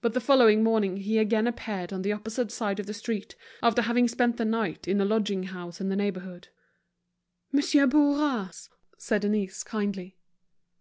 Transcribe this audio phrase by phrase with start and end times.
[0.00, 3.82] But the following morning he again appeared on the opposite side of the street, after
[3.82, 6.48] having spent the night in a lodging house in the neighborhood.
[7.52, 10.16] "Monsieur Bourras!" said Denise, kindly.